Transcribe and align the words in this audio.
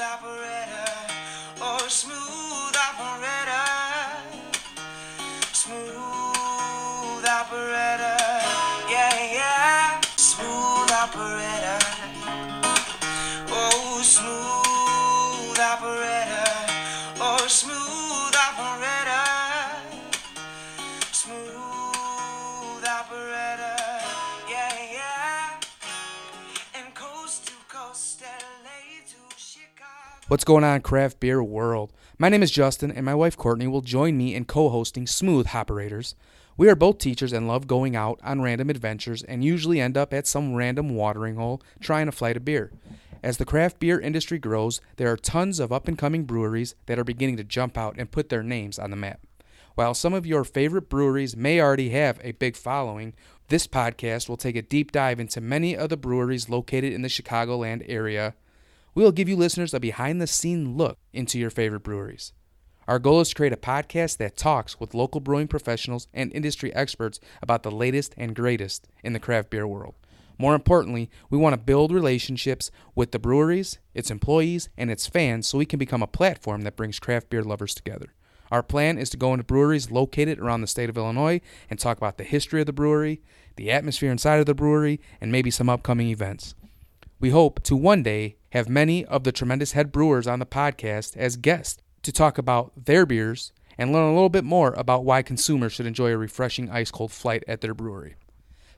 operator, 0.00 0.92
oh 1.60 1.86
smooth 1.88 2.76
operator, 2.88 3.68
smooth 5.52 7.24
yeah, 8.88 9.16
yeah, 9.32 10.00
smooth 10.16 10.90
operator, 10.90 11.78
oh 13.52 14.00
smooth 14.02 15.58
operator, 15.60 16.52
oh 17.20 17.46
smooth 17.46 18.36
operator. 18.36 18.89
What's 30.30 30.44
going 30.44 30.62
on, 30.62 30.82
craft 30.82 31.18
beer 31.18 31.42
world? 31.42 31.92
My 32.16 32.28
name 32.28 32.44
is 32.44 32.52
Justin, 32.52 32.92
and 32.92 33.04
my 33.04 33.16
wife 33.16 33.36
Courtney 33.36 33.66
will 33.66 33.80
join 33.80 34.16
me 34.16 34.32
in 34.32 34.44
co 34.44 34.68
hosting 34.68 35.08
Smooth 35.08 35.48
Operators. 35.52 36.14
We 36.56 36.68
are 36.68 36.76
both 36.76 36.98
teachers 36.98 37.32
and 37.32 37.48
love 37.48 37.66
going 37.66 37.96
out 37.96 38.20
on 38.22 38.40
random 38.40 38.70
adventures 38.70 39.24
and 39.24 39.42
usually 39.42 39.80
end 39.80 39.96
up 39.96 40.14
at 40.14 40.28
some 40.28 40.54
random 40.54 40.94
watering 40.94 41.34
hole 41.34 41.60
trying 41.80 42.06
a 42.06 42.12
flight 42.12 42.36
of 42.36 42.44
beer. 42.44 42.70
As 43.24 43.38
the 43.38 43.44
craft 43.44 43.80
beer 43.80 43.98
industry 43.98 44.38
grows, 44.38 44.80
there 44.98 45.10
are 45.10 45.16
tons 45.16 45.58
of 45.58 45.72
up 45.72 45.88
and 45.88 45.98
coming 45.98 46.22
breweries 46.22 46.76
that 46.86 46.96
are 46.96 47.02
beginning 47.02 47.36
to 47.38 47.42
jump 47.42 47.76
out 47.76 47.96
and 47.98 48.12
put 48.12 48.28
their 48.28 48.44
names 48.44 48.78
on 48.78 48.90
the 48.90 48.96
map. 48.96 49.18
While 49.74 49.94
some 49.94 50.14
of 50.14 50.26
your 50.26 50.44
favorite 50.44 50.88
breweries 50.88 51.36
may 51.36 51.60
already 51.60 51.88
have 51.88 52.20
a 52.22 52.30
big 52.30 52.54
following, 52.54 53.14
this 53.48 53.66
podcast 53.66 54.28
will 54.28 54.36
take 54.36 54.54
a 54.54 54.62
deep 54.62 54.92
dive 54.92 55.18
into 55.18 55.40
many 55.40 55.76
of 55.76 55.88
the 55.88 55.96
breweries 55.96 56.48
located 56.48 56.92
in 56.92 57.02
the 57.02 57.08
Chicagoland 57.08 57.84
area. 57.88 58.36
We 59.00 59.04
will 59.04 59.12
give 59.12 59.30
you 59.30 59.36
listeners 59.36 59.72
a 59.72 59.80
behind 59.80 60.20
the 60.20 60.26
scene 60.26 60.76
look 60.76 60.98
into 61.14 61.38
your 61.38 61.48
favorite 61.48 61.82
breweries. 61.82 62.34
Our 62.86 62.98
goal 62.98 63.22
is 63.22 63.30
to 63.30 63.34
create 63.34 63.54
a 63.54 63.56
podcast 63.56 64.18
that 64.18 64.36
talks 64.36 64.78
with 64.78 64.92
local 64.92 65.22
brewing 65.22 65.48
professionals 65.48 66.06
and 66.12 66.30
industry 66.34 66.70
experts 66.74 67.18
about 67.40 67.62
the 67.62 67.70
latest 67.70 68.12
and 68.18 68.36
greatest 68.36 68.88
in 69.02 69.14
the 69.14 69.18
craft 69.18 69.48
beer 69.48 69.66
world. 69.66 69.94
More 70.36 70.54
importantly, 70.54 71.08
we 71.30 71.38
want 71.38 71.54
to 71.54 71.56
build 71.56 71.92
relationships 71.92 72.70
with 72.94 73.12
the 73.12 73.18
breweries, 73.18 73.78
its 73.94 74.10
employees, 74.10 74.68
and 74.76 74.90
its 74.90 75.06
fans 75.06 75.46
so 75.46 75.56
we 75.56 75.64
can 75.64 75.78
become 75.78 76.02
a 76.02 76.06
platform 76.06 76.60
that 76.60 76.76
brings 76.76 77.00
craft 77.00 77.30
beer 77.30 77.42
lovers 77.42 77.74
together. 77.74 78.12
Our 78.50 78.62
plan 78.62 78.98
is 78.98 79.08
to 79.10 79.16
go 79.16 79.32
into 79.32 79.44
breweries 79.44 79.90
located 79.90 80.38
around 80.38 80.60
the 80.60 80.66
state 80.66 80.90
of 80.90 80.98
Illinois 80.98 81.40
and 81.70 81.78
talk 81.78 81.96
about 81.96 82.18
the 82.18 82.24
history 82.24 82.60
of 82.60 82.66
the 82.66 82.74
brewery, 82.74 83.22
the 83.56 83.70
atmosphere 83.70 84.12
inside 84.12 84.40
of 84.40 84.46
the 84.46 84.54
brewery, 84.54 85.00
and 85.22 85.32
maybe 85.32 85.50
some 85.50 85.70
upcoming 85.70 86.08
events. 86.08 86.54
We 87.18 87.30
hope 87.30 87.62
to 87.62 87.76
one 87.76 88.02
day 88.02 88.36
have 88.50 88.68
many 88.68 89.04
of 89.04 89.24
the 89.24 89.32
tremendous 89.32 89.72
head 89.72 89.92
brewers 89.92 90.26
on 90.26 90.38
the 90.38 90.46
podcast 90.46 91.16
as 91.16 91.36
guests 91.36 91.82
to 92.02 92.12
talk 92.12 92.38
about 92.38 92.72
their 92.76 93.06
beers 93.06 93.52
and 93.78 93.92
learn 93.92 94.10
a 94.10 94.14
little 94.14 94.28
bit 94.28 94.44
more 94.44 94.72
about 94.74 95.04
why 95.04 95.22
consumers 95.22 95.72
should 95.72 95.86
enjoy 95.86 96.10
a 96.10 96.16
refreshing 96.16 96.70
ice 96.70 96.90
cold 96.90 97.12
flight 97.12 97.42
at 97.48 97.60
their 97.60 97.74
brewery. 97.74 98.14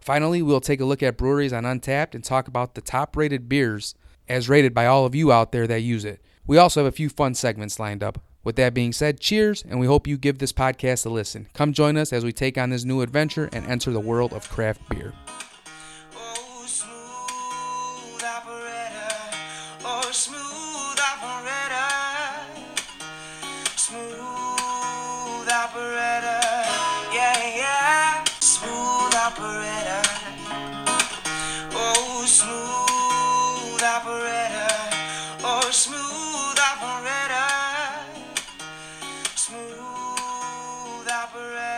Finally, 0.01 0.43
we'll 0.43 0.61
take 0.61 0.81
a 0.81 0.85
look 0.85 1.03
at 1.03 1.17
breweries 1.17 1.53
on 1.53 1.65
Untappd 1.65 2.15
and 2.15 2.25
talk 2.25 2.49
about 2.49 2.75
the 2.75 2.81
top 2.81 3.17
rated 3.17 3.49
beers 3.49 3.95
as 4.29 4.49
rated 4.49 4.75
by 4.75 4.87
all 4.87 5.07
of 5.07 5.15
you 5.15 5.33
out 5.33 5.53
there 5.53 5.67
that 5.67 5.81
use 5.81 6.05
it. 6.05 6.21
We 6.47 6.59
also 6.59 6.81
have 6.81 6.93
a 6.93 6.97
few 6.97 7.09
fun 7.09 7.35
segments 7.35 7.79
lined 7.79 8.03
up. 8.03 8.21
With 8.45 8.57
that 8.57 8.75
being 8.75 8.93
said, 8.93 9.21
cheers, 9.21 9.63
and 9.63 9.79
we 9.79 9.87
hope 9.87 10.09
you 10.09 10.19
give 10.19 10.39
this 10.39 10.53
podcast 10.53 11.07
a 11.07 11.09
listen. 11.09 11.47
Come 11.55 11.73
join 11.73 11.97
us 11.97 12.13
as 12.13 12.25
we 12.25 12.33
take 12.33 12.59
on 12.59 12.71
this 12.71 12.85
new 12.85 13.01
adventure 13.01 13.49
and 13.53 13.65
enter 13.67 13.93
the 13.93 14.01
world 14.01 14.33
of 14.33 14.49
craft 14.51 14.89
beer. 14.89 15.13
Smooth 20.23 21.01
operator. 21.11 21.91
Smooth 23.75 25.51
operator. 25.51 26.45
Yeah, 27.11 27.41
yeah. 27.63 28.25
Smooth 28.39 29.15
operator. 29.27 30.03
Oh, 31.75 32.23
smooth 32.39 33.83
operator. 33.83 34.77
Oh, 35.43 35.69
smooth 35.73 36.61
operator. 36.71 37.51
Smooth 39.35 41.09
operator. 41.11 41.72